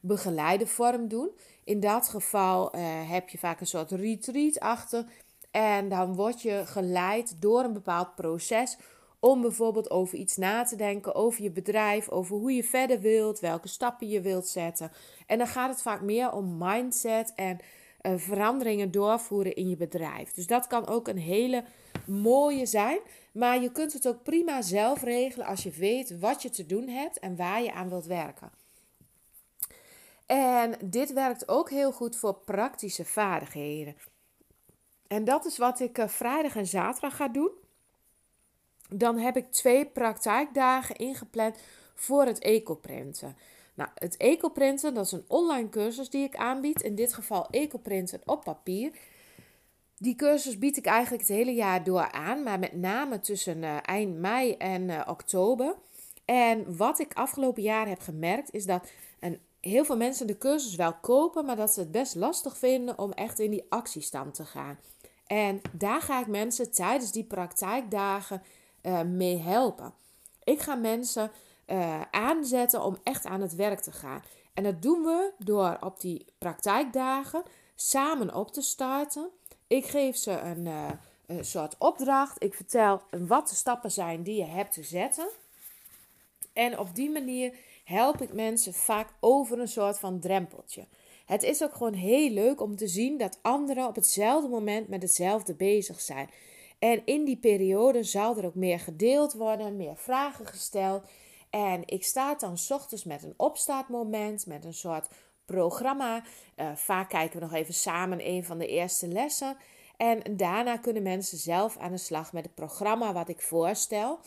begeleide 0.00 0.66
vorm 0.66 1.08
doen. 1.08 1.30
In 1.64 1.80
dat 1.80 2.08
geval 2.08 2.72
heb 3.08 3.28
je 3.28 3.38
vaak 3.38 3.60
een 3.60 3.66
soort 3.66 3.90
retreat 3.90 4.60
achter. 4.60 5.06
En 5.54 5.88
dan 5.88 6.14
word 6.14 6.42
je 6.42 6.62
geleid 6.66 7.40
door 7.40 7.64
een 7.64 7.72
bepaald 7.72 8.14
proces 8.14 8.76
om 9.20 9.40
bijvoorbeeld 9.40 9.90
over 9.90 10.18
iets 10.18 10.36
na 10.36 10.64
te 10.64 10.76
denken, 10.76 11.14
over 11.14 11.42
je 11.42 11.50
bedrijf, 11.50 12.08
over 12.08 12.36
hoe 12.36 12.52
je 12.52 12.64
verder 12.64 13.00
wilt, 13.00 13.40
welke 13.40 13.68
stappen 13.68 14.08
je 14.08 14.20
wilt 14.20 14.46
zetten. 14.46 14.92
En 15.26 15.38
dan 15.38 15.46
gaat 15.46 15.70
het 15.70 15.82
vaak 15.82 16.00
meer 16.00 16.32
om 16.32 16.58
mindset 16.58 17.32
en 17.34 17.58
uh, 18.02 18.12
veranderingen 18.16 18.90
doorvoeren 18.90 19.54
in 19.54 19.68
je 19.68 19.76
bedrijf. 19.76 20.32
Dus 20.32 20.46
dat 20.46 20.66
kan 20.66 20.86
ook 20.86 21.08
een 21.08 21.18
hele 21.18 21.64
mooie 22.06 22.66
zijn. 22.66 22.98
Maar 23.32 23.62
je 23.62 23.72
kunt 23.72 23.92
het 23.92 24.08
ook 24.08 24.22
prima 24.22 24.62
zelf 24.62 25.02
regelen 25.02 25.46
als 25.46 25.62
je 25.62 25.70
weet 25.70 26.18
wat 26.18 26.42
je 26.42 26.50
te 26.50 26.66
doen 26.66 26.88
hebt 26.88 27.18
en 27.18 27.36
waar 27.36 27.62
je 27.62 27.72
aan 27.72 27.88
wilt 27.88 28.06
werken. 28.06 28.50
En 30.26 30.74
dit 30.84 31.12
werkt 31.12 31.48
ook 31.48 31.70
heel 31.70 31.92
goed 31.92 32.16
voor 32.16 32.34
praktische 32.34 33.04
vaardigheden. 33.04 33.96
En 35.14 35.24
dat 35.24 35.44
is 35.44 35.58
wat 35.58 35.80
ik 35.80 35.98
uh, 35.98 36.08
vrijdag 36.08 36.56
en 36.56 36.66
zaterdag 36.66 37.16
ga 37.16 37.28
doen. 37.28 37.50
Dan 38.88 39.18
heb 39.18 39.36
ik 39.36 39.52
twee 39.52 39.86
praktijkdagen 39.86 40.96
ingepland 40.96 41.56
voor 41.94 42.26
het 42.26 42.38
ecoprinten. 42.38 43.36
Nou, 43.74 43.90
het 43.94 44.16
ecoprinten, 44.16 44.94
dat 44.94 45.04
is 45.04 45.12
een 45.12 45.24
online 45.28 45.68
cursus 45.68 46.10
die 46.10 46.24
ik 46.24 46.36
aanbied. 46.36 46.82
In 46.82 46.94
dit 46.94 47.14
geval 47.14 47.48
ecoprinten 47.50 48.20
op 48.24 48.44
papier. 48.44 48.92
Die 49.98 50.14
cursus 50.14 50.58
bied 50.58 50.76
ik 50.76 50.86
eigenlijk 50.86 51.28
het 51.28 51.36
hele 51.36 51.54
jaar 51.54 51.84
door 51.84 52.12
aan, 52.12 52.42
maar 52.42 52.58
met 52.58 52.72
name 52.72 53.20
tussen 53.20 53.62
uh, 53.62 53.76
eind 53.82 54.18
mei 54.18 54.52
en 54.52 54.88
uh, 54.88 55.00
oktober. 55.06 55.76
En 56.24 56.76
wat 56.76 56.98
ik 56.98 57.14
afgelopen 57.14 57.62
jaar 57.62 57.88
heb 57.88 58.00
gemerkt 58.00 58.52
is 58.52 58.66
dat 58.66 58.90
een, 59.20 59.40
heel 59.60 59.84
veel 59.84 59.96
mensen 59.96 60.26
de 60.26 60.38
cursus 60.38 60.74
wel 60.74 60.94
kopen, 60.94 61.44
maar 61.44 61.56
dat 61.56 61.72
ze 61.72 61.80
het 61.80 61.90
best 61.90 62.14
lastig 62.14 62.58
vinden 62.58 62.98
om 62.98 63.12
echt 63.12 63.38
in 63.38 63.50
die 63.50 63.66
actiestand 63.68 64.34
te 64.34 64.44
gaan. 64.44 64.78
En 65.26 65.60
daar 65.72 66.02
ga 66.02 66.20
ik 66.20 66.26
mensen 66.26 66.72
tijdens 66.72 67.12
die 67.12 67.24
praktijkdagen 67.24 68.42
uh, 68.82 69.02
mee 69.02 69.38
helpen. 69.38 69.94
Ik 70.42 70.60
ga 70.60 70.74
mensen 70.74 71.30
uh, 71.66 72.00
aanzetten 72.10 72.82
om 72.82 72.98
echt 73.02 73.24
aan 73.24 73.40
het 73.40 73.54
werk 73.54 73.80
te 73.80 73.92
gaan. 73.92 74.22
En 74.54 74.62
dat 74.62 74.82
doen 74.82 75.02
we 75.02 75.32
door 75.38 75.76
op 75.80 76.00
die 76.00 76.26
praktijkdagen 76.38 77.42
samen 77.74 78.34
op 78.34 78.52
te 78.52 78.62
starten. 78.62 79.30
Ik 79.66 79.86
geef 79.86 80.16
ze 80.16 80.30
een, 80.30 80.66
uh, 80.66 80.90
een 81.26 81.44
soort 81.44 81.74
opdracht. 81.78 82.42
Ik 82.42 82.54
vertel 82.54 83.02
wat 83.10 83.48
de 83.48 83.54
stappen 83.54 83.90
zijn 83.90 84.22
die 84.22 84.36
je 84.36 84.44
hebt 84.44 84.72
te 84.72 84.82
zetten. 84.82 85.28
En 86.52 86.78
op 86.78 86.94
die 86.94 87.10
manier 87.10 87.54
help 87.84 88.20
ik 88.20 88.32
mensen 88.32 88.74
vaak 88.74 89.08
over 89.20 89.58
een 89.58 89.68
soort 89.68 89.98
van 89.98 90.20
drempeltje. 90.20 90.86
Het 91.24 91.42
is 91.42 91.62
ook 91.62 91.74
gewoon 91.74 91.94
heel 91.94 92.30
leuk 92.30 92.60
om 92.60 92.76
te 92.76 92.88
zien 92.88 93.18
dat 93.18 93.38
anderen 93.42 93.86
op 93.86 93.94
hetzelfde 93.94 94.48
moment 94.48 94.88
met 94.88 95.02
hetzelfde 95.02 95.54
bezig 95.54 96.00
zijn. 96.00 96.30
En 96.78 97.02
in 97.04 97.24
die 97.24 97.36
periode 97.36 98.02
zal 98.02 98.36
er 98.36 98.46
ook 98.46 98.54
meer 98.54 98.80
gedeeld 98.80 99.32
worden, 99.32 99.76
meer 99.76 99.96
vragen 99.96 100.46
gesteld. 100.46 101.04
En 101.50 101.82
ik 101.86 102.04
sta 102.04 102.34
dan 102.34 102.58
s 102.58 102.70
ochtends 102.70 103.04
met 103.04 103.22
een 103.22 103.34
opstartmoment, 103.36 104.46
met 104.46 104.64
een 104.64 104.74
soort 104.74 105.08
programma. 105.44 106.22
Uh, 106.56 106.74
vaak 106.74 107.08
kijken 107.08 107.38
we 107.38 107.44
nog 107.44 107.54
even 107.54 107.74
samen 107.74 108.28
een 108.28 108.44
van 108.44 108.58
de 108.58 108.66
eerste 108.66 109.08
lessen. 109.08 109.56
En 109.96 110.36
daarna 110.36 110.76
kunnen 110.76 111.02
mensen 111.02 111.38
zelf 111.38 111.76
aan 111.76 111.92
de 111.92 111.98
slag 111.98 112.32
met 112.32 112.44
het 112.44 112.54
programma 112.54 113.12
wat 113.12 113.28
ik 113.28 113.40
voorstel. 113.40 114.18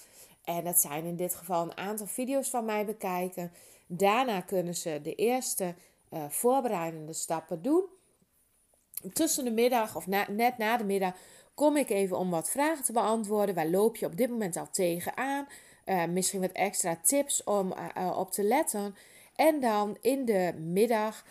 En 0.43 0.63
dat 0.63 0.79
zijn 0.79 1.05
in 1.05 1.15
dit 1.15 1.35
geval 1.35 1.63
een 1.63 1.77
aantal 1.77 2.05
video's 2.05 2.49
van 2.49 2.65
mij 2.65 2.85
bekijken. 2.85 3.51
Daarna 3.87 4.41
kunnen 4.41 4.75
ze 4.75 4.99
de 5.03 5.15
eerste 5.15 5.75
uh, 6.09 6.29
voorbereidende 6.29 7.13
stappen 7.13 7.61
doen. 7.61 7.85
Tussen 9.13 9.43
de 9.43 9.51
middag 9.51 9.95
of 9.95 10.07
net 10.07 10.57
na 10.57 10.77
de 10.77 10.83
middag 10.83 11.15
kom 11.53 11.77
ik 11.77 11.89
even 11.89 12.17
om 12.17 12.29
wat 12.29 12.49
vragen 12.49 12.83
te 12.83 12.91
beantwoorden. 12.91 13.55
Waar 13.55 13.67
loop 13.67 13.95
je 13.95 14.05
op 14.05 14.17
dit 14.17 14.29
moment 14.29 14.57
al 14.57 14.69
tegenaan? 14.71 15.47
Uh, 15.85 16.05
misschien 16.05 16.41
wat 16.41 16.51
extra 16.51 16.95
tips 16.95 17.43
om 17.43 17.73
uh, 17.97 18.17
op 18.17 18.31
te 18.31 18.43
letten. 18.43 18.95
En 19.35 19.59
dan 19.59 19.97
in 20.01 20.25
de 20.25 20.53
middag 20.57 21.25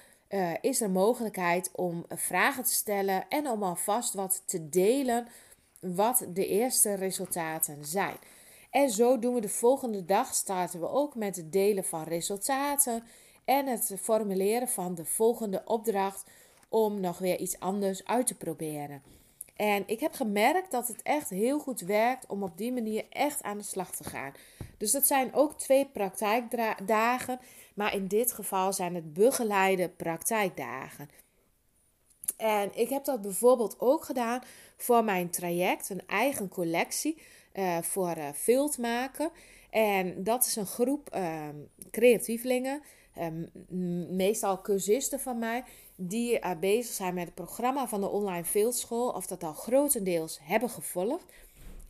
is 0.60 0.80
er 0.80 0.90
mogelijkheid 0.90 1.70
om 1.72 2.04
vragen 2.08 2.64
te 2.64 2.72
stellen 2.72 3.28
en 3.28 3.48
om 3.48 3.62
alvast 3.62 4.14
wat 4.14 4.42
te 4.46 4.68
delen 4.68 5.28
wat 5.80 6.26
de 6.28 6.46
eerste 6.46 6.94
resultaten 6.94 7.84
zijn. 7.84 8.16
En 8.70 8.90
zo 8.90 9.18
doen 9.18 9.34
we 9.34 9.40
de 9.40 9.48
volgende 9.48 10.04
dag, 10.04 10.34
starten 10.34 10.80
we 10.80 10.88
ook 10.88 11.14
met 11.14 11.36
het 11.36 11.52
delen 11.52 11.84
van 11.84 12.02
resultaten 12.02 13.04
en 13.46 13.66
het 13.66 13.94
formuleren 14.00 14.68
van 14.68 14.94
de 14.94 15.04
volgende 15.04 15.62
opdracht 15.64 16.24
om 16.68 17.00
nog 17.00 17.18
weer 17.18 17.38
iets 17.38 17.60
anders 17.60 18.04
uit 18.04 18.26
te 18.26 18.34
proberen. 18.34 19.02
En 19.56 19.82
ik 19.86 20.00
heb 20.00 20.12
gemerkt 20.12 20.70
dat 20.70 20.88
het 20.88 21.02
echt 21.02 21.30
heel 21.30 21.58
goed 21.58 21.80
werkt 21.80 22.26
om 22.26 22.42
op 22.42 22.58
die 22.58 22.72
manier 22.72 23.04
echt 23.10 23.42
aan 23.42 23.58
de 23.58 23.64
slag 23.64 23.90
te 23.90 24.04
gaan. 24.04 24.32
Dus 24.76 24.90
dat 24.90 25.06
zijn 25.06 25.34
ook 25.34 25.58
twee 25.58 25.86
praktijkdagen, 25.86 27.38
maar 27.74 27.94
in 27.94 28.06
dit 28.06 28.32
geval 28.32 28.72
zijn 28.72 28.94
het 28.94 29.12
begeleide 29.12 29.88
praktijkdagen. 29.88 31.10
En 32.36 32.70
ik 32.74 32.88
heb 32.88 33.04
dat 33.04 33.22
bijvoorbeeld 33.22 33.80
ook 33.80 34.04
gedaan 34.04 34.42
voor 34.76 35.04
mijn 35.04 35.30
traject, 35.30 35.88
een 35.88 36.06
eigen 36.06 36.48
collectie 36.48 37.22
uh, 37.54 37.78
voor 37.82 38.14
uh, 38.46 38.76
maken. 38.78 39.30
En 39.70 40.24
dat 40.24 40.46
is 40.46 40.56
een 40.56 40.66
groep 40.66 41.14
uh, 41.14 41.48
creatievelingen, 41.90 42.82
meestal 44.10 44.60
cursisten 44.60 45.20
van 45.20 45.38
mij, 45.38 45.64
die 45.96 46.40
uh, 46.40 46.50
bezig 46.60 46.94
zijn 46.94 47.14
met 47.14 47.24
het 47.24 47.34
programma 47.34 47.88
van 47.88 48.00
de 48.00 48.08
online 48.08 48.44
fieldschool, 48.44 49.08
of 49.08 49.26
dat 49.26 49.44
al 49.44 49.52
grotendeels 49.52 50.38
hebben 50.42 50.70
gevolgd. 50.70 51.24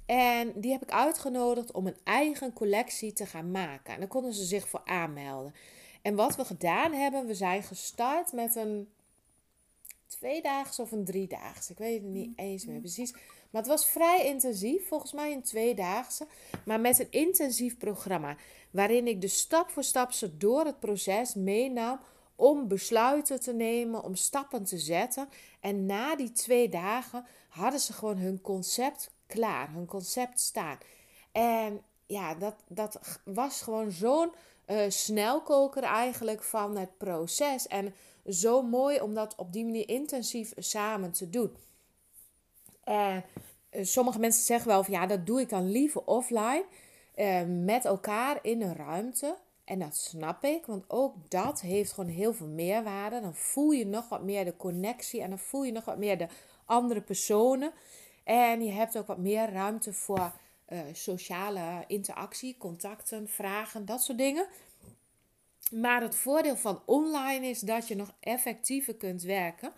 En 0.06 0.52
die 0.54 0.72
heb 0.72 0.82
ik 0.82 0.90
uitgenodigd 0.90 1.72
om 1.72 1.86
een 1.86 1.96
eigen 2.04 2.52
collectie 2.52 3.12
te 3.12 3.26
gaan 3.26 3.50
maken. 3.50 3.94
En 3.94 3.98
daar 4.00 4.08
konden 4.08 4.34
ze 4.34 4.44
zich 4.44 4.68
voor 4.68 4.82
aanmelden. 4.84 5.54
En 6.02 6.14
wat 6.14 6.36
we 6.36 6.44
gedaan 6.44 6.92
hebben, 6.92 7.26
we 7.26 7.34
zijn 7.34 7.62
gestart 7.62 8.32
met 8.32 8.54
een 8.56 8.88
tweedaags 10.06 10.78
of 10.78 10.92
een 10.92 11.04
driedaags. 11.04 11.70
Ik 11.70 11.78
weet 11.78 12.02
het 12.02 12.10
niet 12.10 12.38
eens 12.38 12.66
meer 12.66 12.80
precies. 12.80 13.14
Maar 13.50 13.62
het 13.62 13.70
was 13.70 13.86
vrij 13.86 14.26
intensief, 14.26 14.88
volgens 14.88 15.12
mij 15.12 15.32
een 15.32 15.42
tweedaagse. 15.42 16.26
Maar 16.64 16.80
met 16.80 16.98
een 16.98 17.10
intensief 17.10 17.78
programma. 17.78 18.36
Waarin 18.70 19.06
ik 19.06 19.20
dus 19.20 19.38
stap 19.38 19.70
voor 19.70 19.84
stap 19.84 20.12
ze 20.12 20.36
door 20.36 20.64
het 20.64 20.80
proces 20.80 21.34
meenam 21.34 22.00
om 22.36 22.68
besluiten 22.68 23.40
te 23.40 23.52
nemen, 23.52 24.02
om 24.02 24.14
stappen 24.14 24.64
te 24.64 24.78
zetten. 24.78 25.28
En 25.60 25.86
na 25.86 26.16
die 26.16 26.32
twee 26.32 26.68
dagen 26.68 27.26
hadden 27.48 27.80
ze 27.80 27.92
gewoon 27.92 28.16
hun 28.16 28.40
concept 28.40 29.10
klaar, 29.26 29.72
hun 29.72 29.86
concept 29.86 30.40
staan. 30.40 30.78
En 31.32 31.82
ja, 32.06 32.34
dat, 32.34 32.54
dat 32.68 33.20
was 33.24 33.62
gewoon 33.62 33.90
zo'n 33.90 34.32
uh, 34.66 34.80
snelkoker 34.88 35.82
eigenlijk 35.82 36.42
van 36.42 36.76
het 36.76 36.98
proces. 36.98 37.66
En 37.66 37.94
zo 38.28 38.62
mooi 38.62 39.00
om 39.00 39.14
dat 39.14 39.34
op 39.36 39.52
die 39.52 39.64
manier 39.64 39.88
intensief 39.88 40.52
samen 40.56 41.12
te 41.12 41.30
doen. 41.30 41.56
Eh, 42.86 43.16
sommige 43.80 44.18
mensen 44.18 44.44
zeggen 44.44 44.68
wel 44.68 44.84
van 44.84 44.94
ja, 44.94 45.06
dat 45.06 45.26
doe 45.26 45.40
ik 45.40 45.48
dan 45.48 45.70
liever 45.70 46.04
offline. 46.04 46.64
Uh, 47.16 47.40
met 47.64 47.84
elkaar 47.84 48.38
in 48.42 48.62
een 48.62 48.76
ruimte. 48.76 49.36
En 49.64 49.78
dat 49.78 49.96
snap 49.96 50.44
ik, 50.44 50.66
want 50.66 50.84
ook 50.88 51.14
dat 51.28 51.60
heeft 51.60 51.92
gewoon 51.92 52.10
heel 52.10 52.34
veel 52.34 52.46
meerwaarde. 52.46 53.20
Dan 53.20 53.34
voel 53.34 53.70
je 53.70 53.86
nog 53.86 54.08
wat 54.08 54.22
meer 54.22 54.44
de 54.44 54.56
connectie 54.56 55.22
en 55.22 55.28
dan 55.28 55.38
voel 55.38 55.64
je 55.64 55.72
nog 55.72 55.84
wat 55.84 55.98
meer 55.98 56.18
de 56.18 56.28
andere 56.64 57.00
personen. 57.00 57.72
En 58.24 58.64
je 58.64 58.72
hebt 58.72 58.98
ook 58.98 59.06
wat 59.06 59.18
meer 59.18 59.52
ruimte 59.52 59.92
voor 59.92 60.32
uh, 60.68 60.78
sociale 60.92 61.84
interactie, 61.86 62.56
contacten, 62.58 63.28
vragen, 63.28 63.84
dat 63.84 64.02
soort 64.02 64.18
dingen. 64.18 64.46
Maar 65.70 66.02
het 66.02 66.14
voordeel 66.14 66.56
van 66.56 66.82
online 66.84 67.46
is 67.46 67.60
dat 67.60 67.88
je 67.88 67.96
nog 67.96 68.14
effectiever 68.20 68.94
kunt 68.94 69.22
werken, 69.22 69.72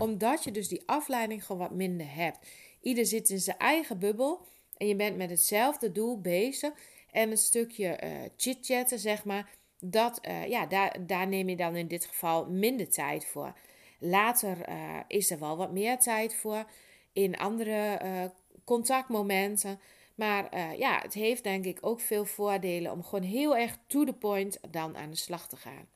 omdat 0.00 0.44
je 0.44 0.50
dus 0.50 0.68
die 0.68 0.82
afleiding 0.86 1.44
gewoon 1.44 1.60
wat 1.60 1.76
minder 1.76 2.14
hebt. 2.14 2.38
Ieder 2.80 3.06
zit 3.06 3.30
in 3.30 3.38
zijn 3.38 3.58
eigen 3.58 3.98
bubbel 3.98 4.46
en 4.76 4.86
je 4.86 4.96
bent 4.96 5.16
met 5.16 5.30
hetzelfde 5.30 5.92
doel 5.92 6.20
bezig. 6.20 6.72
En 7.10 7.30
een 7.30 7.36
stukje 7.36 8.00
uh, 8.04 8.10
chit-chatten, 8.36 8.98
zeg 8.98 9.24
maar, 9.24 9.50
dat, 9.80 10.20
uh, 10.28 10.46
ja, 10.46 10.66
daar, 10.66 11.06
daar 11.06 11.28
neem 11.28 11.48
je 11.48 11.56
dan 11.56 11.76
in 11.76 11.88
dit 11.88 12.04
geval 12.04 12.46
minder 12.46 12.90
tijd 12.90 13.26
voor. 13.26 13.52
Later 13.98 14.68
uh, 14.68 14.96
is 15.06 15.30
er 15.30 15.38
wel 15.38 15.56
wat 15.56 15.72
meer 15.72 15.98
tijd 15.98 16.34
voor 16.34 16.64
in 17.12 17.36
andere 17.36 18.32
contactmomenten. 18.64 19.80
Maar 20.14 20.76
ja, 20.76 20.98
het 21.02 21.14
heeft 21.14 21.42
denk 21.42 21.64
ik 21.64 21.78
ook 21.80 22.00
veel 22.00 22.24
voordelen 22.24 22.92
om 22.92 23.02
gewoon 23.04 23.24
heel 23.24 23.56
erg 23.56 23.78
to 23.86 24.04
the 24.04 24.12
point 24.12 24.58
dan 24.70 24.96
aan 24.96 25.10
de 25.10 25.16
slag 25.16 25.48
te 25.48 25.56
gaan. 25.56 25.88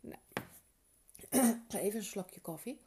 Nou. 0.00 0.20
Even 1.84 1.98
een 1.98 2.04
slokje 2.04 2.40
koffie. 2.40 2.83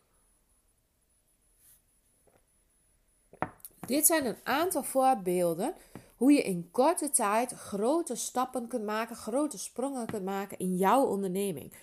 Dit 3.88 4.06
zijn 4.06 4.26
een 4.26 4.38
aantal 4.44 4.84
voorbeelden 4.84 5.74
hoe 6.16 6.32
je 6.32 6.42
in 6.42 6.70
korte 6.72 7.10
tijd 7.10 7.52
grote 7.52 8.16
stappen 8.16 8.68
kunt 8.68 8.84
maken, 8.84 9.16
grote 9.16 9.58
sprongen 9.58 10.06
kunt 10.06 10.26
maken 10.26 10.58
in 10.58 10.76
jouw 10.76 11.06
onderneming. 11.06 11.74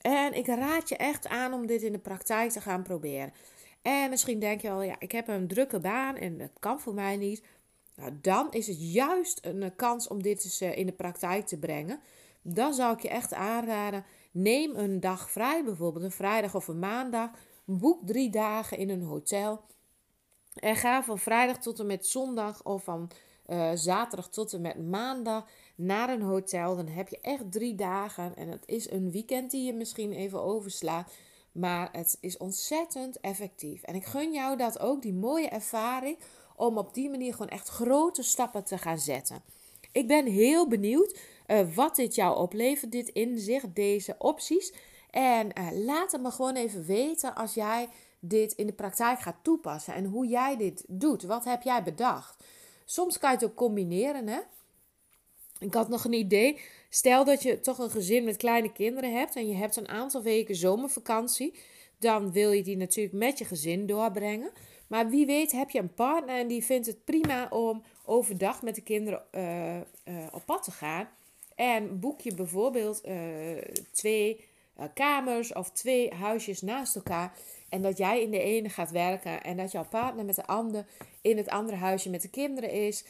En 0.00 0.34
ik 0.34 0.46
raad 0.46 0.88
je 0.88 0.96
echt 0.96 1.28
aan 1.28 1.52
om 1.52 1.66
dit 1.66 1.82
in 1.82 1.92
de 1.92 1.98
praktijk 1.98 2.50
te 2.50 2.60
gaan 2.60 2.82
proberen. 2.82 3.32
En 3.82 4.10
misschien 4.10 4.38
denk 4.38 4.60
je 4.60 4.68
wel, 4.68 4.82
ja, 4.82 4.96
ik 4.98 5.12
heb 5.12 5.28
een 5.28 5.48
drukke 5.48 5.80
baan 5.80 6.16
en 6.16 6.38
dat 6.38 6.50
kan 6.58 6.80
voor 6.80 6.94
mij 6.94 7.16
niet. 7.16 7.42
Nou, 7.96 8.12
dan 8.20 8.52
is 8.52 8.66
het 8.66 8.92
juist 8.92 9.38
een 9.42 9.74
kans 9.76 10.08
om 10.08 10.22
dit 10.22 10.44
eens 10.44 10.60
eh, 10.60 10.76
in 10.76 10.86
de 10.86 10.92
praktijk 10.92 11.46
te 11.46 11.58
brengen. 11.58 12.00
Dan 12.42 12.74
zou 12.74 12.94
ik 12.94 13.02
je 13.02 13.08
echt 13.08 13.34
aanraden, 13.34 14.04
neem 14.30 14.76
een 14.76 15.00
dag 15.00 15.30
vrij, 15.30 15.64
bijvoorbeeld 15.64 16.04
een 16.04 16.10
vrijdag 16.10 16.54
of 16.54 16.68
een 16.68 16.78
maandag. 16.78 17.30
Boek 17.64 18.06
drie 18.06 18.30
dagen 18.30 18.78
in 18.78 18.90
een 18.90 19.02
hotel. 19.02 19.60
En 20.58 20.76
ga 20.76 21.02
van 21.02 21.18
vrijdag 21.18 21.58
tot 21.58 21.78
en 21.78 21.86
met 21.86 22.06
zondag 22.06 22.64
of 22.64 22.84
van 22.84 23.10
uh, 23.46 23.70
zaterdag 23.74 24.28
tot 24.28 24.52
en 24.52 24.60
met 24.60 24.88
maandag 24.88 25.46
naar 25.74 26.08
een 26.08 26.22
hotel. 26.22 26.76
Dan 26.76 26.88
heb 26.88 27.08
je 27.08 27.18
echt 27.22 27.52
drie 27.52 27.74
dagen. 27.74 28.36
En 28.36 28.48
het 28.48 28.62
is 28.66 28.90
een 28.90 29.10
weekend 29.10 29.50
die 29.50 29.66
je 29.66 29.72
misschien 29.72 30.12
even 30.12 30.42
overslaat. 30.42 31.12
Maar 31.52 31.88
het 31.92 32.18
is 32.20 32.36
ontzettend 32.36 33.20
effectief. 33.20 33.82
En 33.82 33.94
ik 33.94 34.04
gun 34.04 34.32
jou 34.32 34.56
dat 34.56 34.78
ook, 34.78 35.02
die 35.02 35.14
mooie 35.14 35.48
ervaring 35.48 36.18
om 36.56 36.78
op 36.78 36.94
die 36.94 37.10
manier 37.10 37.32
gewoon 37.32 37.48
echt 37.48 37.68
grote 37.68 38.22
stappen 38.22 38.64
te 38.64 38.78
gaan 38.78 38.98
zetten. 38.98 39.42
Ik 39.92 40.06
ben 40.06 40.26
heel 40.26 40.68
benieuwd 40.68 41.18
uh, 41.46 41.74
wat 41.74 41.96
dit 41.96 42.14
jou 42.14 42.38
oplevert, 42.38 42.92
dit 42.92 43.08
inzicht, 43.08 43.74
deze 43.74 44.14
opties. 44.18 44.72
En 45.10 45.50
uh, 45.58 45.68
laat 45.72 46.12
het 46.12 46.22
me 46.22 46.30
gewoon 46.30 46.54
even 46.54 46.84
weten 46.84 47.34
als 47.34 47.54
jij 47.54 47.88
dit 48.20 48.52
in 48.52 48.66
de 48.66 48.72
praktijk 48.72 49.20
gaat 49.20 49.36
toepassen 49.42 49.94
en 49.94 50.04
hoe 50.04 50.26
jij 50.26 50.56
dit 50.56 50.84
doet. 50.88 51.22
Wat 51.22 51.44
heb 51.44 51.62
jij 51.62 51.82
bedacht? 51.82 52.44
Soms 52.84 53.18
kan 53.18 53.30
je 53.30 53.36
het 53.36 53.44
ook 53.44 53.54
combineren, 53.54 54.28
hè? 54.28 54.38
Ik 55.58 55.74
had 55.74 55.88
nog 55.88 56.04
een 56.04 56.12
idee. 56.12 56.60
Stel 56.88 57.24
dat 57.24 57.42
je 57.42 57.60
toch 57.60 57.78
een 57.78 57.90
gezin 57.90 58.24
met 58.24 58.36
kleine 58.36 58.72
kinderen 58.72 59.12
hebt 59.16 59.36
en 59.36 59.48
je 59.48 59.54
hebt 59.54 59.76
een 59.76 59.88
aantal 59.88 60.22
weken 60.22 60.56
zomervakantie. 60.56 61.54
Dan 61.98 62.32
wil 62.32 62.52
je 62.52 62.62
die 62.62 62.76
natuurlijk 62.76 63.16
met 63.16 63.38
je 63.38 63.44
gezin 63.44 63.86
doorbrengen. 63.86 64.50
Maar 64.86 65.08
wie 65.08 65.26
weet 65.26 65.52
heb 65.52 65.70
je 65.70 65.78
een 65.78 65.94
partner 65.94 66.38
en 66.38 66.46
die 66.46 66.64
vindt 66.64 66.86
het 66.86 67.04
prima 67.04 67.48
om 67.50 67.82
overdag 68.04 68.62
met 68.62 68.74
de 68.74 68.82
kinderen 68.82 69.22
uh, 69.32 69.76
uh, 69.76 69.82
op 70.32 70.42
pad 70.46 70.62
te 70.62 70.70
gaan. 70.70 71.08
En 71.54 72.00
boek 72.00 72.20
je 72.20 72.34
bijvoorbeeld 72.34 73.06
uh, 73.06 73.16
twee 73.92 74.47
kamers 74.94 75.52
of 75.52 75.70
twee 75.70 76.14
huisjes 76.14 76.62
naast 76.62 76.96
elkaar. 76.96 77.32
En 77.68 77.82
dat 77.82 77.98
jij 77.98 78.22
in 78.22 78.30
de 78.30 78.42
ene 78.42 78.68
gaat 78.68 78.90
werken 78.90 79.42
en 79.42 79.56
dat 79.56 79.72
jouw 79.72 79.84
partner 79.84 80.24
met 80.24 80.34
de 80.34 80.46
ander 80.46 80.86
in 81.20 81.36
het 81.36 81.48
andere 81.48 81.76
huisje 81.76 82.10
met 82.10 82.22
de 82.22 82.30
kinderen 82.30 82.70
is. 82.70 83.04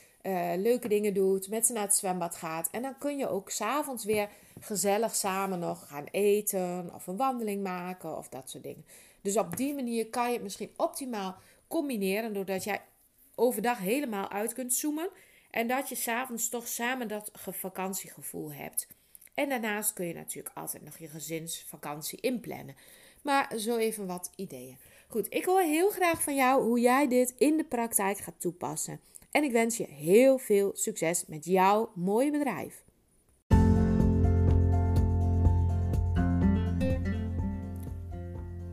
leuke 0.57 0.89
dingen 0.89 1.15
doet, 1.15 1.49
met 1.49 1.67
ze 1.67 1.73
naar 1.73 1.83
het 1.83 1.95
zwembad 1.95 2.35
gaat. 2.35 2.69
En 2.71 2.83
dan 2.83 2.99
kun 2.99 3.19
je 3.19 3.29
ook 3.29 3.51
s'avonds 3.51 4.05
weer 4.05 4.29
gezellig 4.61 5.15
samen 5.15 5.59
nog 5.59 5.89
gaan 5.89 6.05
eten 6.11 6.91
of 6.95 7.07
een 7.07 7.17
wandeling 7.17 7.63
maken 7.63 8.17
of 8.17 8.29
dat 8.29 8.51
soort 8.51 8.63
dingen. 8.63 8.85
Dus 9.21 9.37
op 9.37 9.57
die 9.57 9.75
manier 9.75 10.07
kan 10.07 10.27
je 10.27 10.33
het 10.33 10.43
misschien 10.43 10.73
optimaal 10.77 11.37
combineren 11.69 12.35
doordat 12.35 12.65
jij 12.65 12.81
overdag 13.35 13.79
helemaal 13.79 14.31
uit 14.31 14.53
kunt 14.53 14.75
zoomen 14.75 15.09
en 15.51 15.67
dat 15.67 15.89
je 15.89 15.95
s'avonds 15.95 16.49
toch 16.49 16.69
samen 16.69 17.09
dat 17.09 17.31
vakantiegevoel 17.33 18.53
hebt. 18.53 18.87
En 19.39 19.49
daarnaast 19.49 19.93
kun 19.93 20.07
je 20.07 20.15
natuurlijk 20.15 20.57
altijd 20.57 20.85
nog 20.85 20.99
je 20.99 21.09
gezinsvakantie 21.09 22.21
inplannen. 22.21 22.77
Maar 23.23 23.59
zo 23.59 23.77
even 23.77 24.07
wat 24.07 24.31
ideeën. 24.37 24.77
Goed, 25.09 25.27
ik 25.35 25.45
hoor 25.45 25.61
heel 25.61 25.91
graag 25.91 26.23
van 26.23 26.35
jou 26.35 26.63
hoe 26.63 26.81
jij 26.81 27.09
dit 27.09 27.35
in 27.37 27.57
de 27.57 27.65
praktijk 27.65 28.19
gaat 28.19 28.41
toepassen. 28.41 29.01
En 29.31 29.45
ik 29.45 29.53
wens 29.53 29.77
je 29.77 29.87
heel 29.87 30.39
veel 30.39 30.71
succes 30.75 31.25
met 31.27 31.45
jouw 31.45 31.93
mooie 31.95 32.31
bedrijf. 32.31 32.85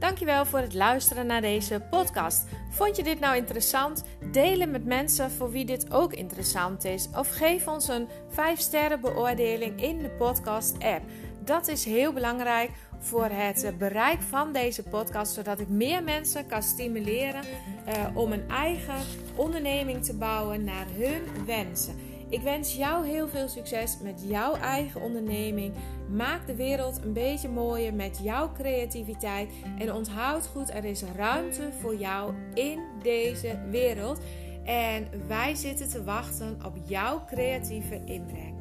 Dankjewel 0.06 0.46
voor 0.46 0.60
het 0.60 0.74
luisteren 0.74 1.26
naar 1.26 1.42
deze 1.42 1.82
podcast. 1.90 2.46
Vond 2.70 2.96
je 2.96 3.04
dit 3.04 3.20
nou 3.20 3.36
interessant? 3.36 4.04
Deel 4.32 4.60
het 4.60 4.72
met 4.72 4.86
mensen 4.86 5.32
voor 5.32 5.52
wie 5.52 5.66
dit 5.66 5.92
ook 5.92 6.14
interessant 6.14 6.84
is. 6.84 7.10
Of 7.16 7.30
geef 7.30 7.68
ons 7.68 7.88
een 7.88 8.08
5 8.30 8.60
sterren 8.60 9.02
beoordeling 9.02 9.82
in 9.82 9.98
de 9.98 10.10
podcast 10.10 10.84
app. 10.84 11.02
Dat 11.44 11.68
is 11.68 11.86
heel 11.86 12.14
belangrijk 12.14 12.72
voor 13.00 13.30
het 13.30 13.78
bereik 13.78 14.22
van 14.22 14.54
deze 14.54 14.84
podcast, 14.84 15.34
zodat 15.34 15.60
ik 15.60 15.68
meer 15.68 16.04
mensen 16.04 16.48
kan 16.48 16.64
stimuleren 16.64 17.44
uh, 17.88 18.18
om 18.18 18.32
een 18.32 18.50
eigen 18.50 19.02
onderneming 19.36 20.04
te 20.04 20.14
bouwen 20.14 20.64
naar 20.64 20.86
hun 20.98 21.46
wensen. 21.46 22.15
Ik 22.36 22.42
wens 22.42 22.75
jou 22.75 23.08
heel 23.08 23.27
veel 23.27 23.48
succes 23.48 23.98
met 24.01 24.24
jouw 24.27 24.56
eigen 24.56 25.01
onderneming. 25.01 25.74
Maak 26.10 26.48
de 26.48 26.56
wereld 26.56 27.04
een 27.04 27.13
beetje 27.13 27.50
mooier 27.50 27.94
met 27.94 28.20
jouw 28.24 28.51
creativiteit. 28.51 29.50
En 29.77 29.94
onthoud 29.94 30.48
goed, 30.48 30.70
er 30.70 30.86
is 30.86 31.04
ruimte 31.15 31.70
voor 31.82 31.96
jou 31.96 32.34
in 32.54 32.80
deze 33.01 33.60
wereld. 33.70 34.20
En 34.63 35.08
wij 35.27 35.56
zitten 35.56 35.89
te 35.89 36.04
wachten 36.04 36.58
op 36.65 36.75
jouw 36.88 37.25
creatieve 37.25 38.01
inbreng. 38.06 38.54